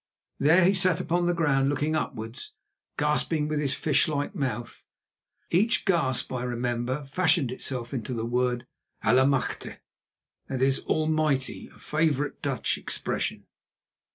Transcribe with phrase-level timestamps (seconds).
[0.39, 2.55] There he sat upon the ground, looking upwards,
[2.97, 4.87] gasping with his fish like mouth.
[5.51, 8.65] Each gasp, I remember, fashioned itself into the word
[9.03, 9.77] Allemachte!
[10.49, 13.45] that is "Almighty," a favourite Dutch expression.